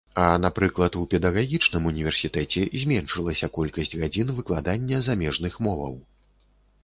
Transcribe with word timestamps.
А, 0.13 0.23
напрыклад, 0.43 0.95
у 1.01 1.03
педагагічным 1.11 1.83
універсітэце 1.89 2.63
зменшылася 2.83 3.49
колькасць 3.57 3.95
гадзін 4.01 4.27
выкладання 4.37 4.97
замежных 5.09 5.53
моваў. 5.69 5.93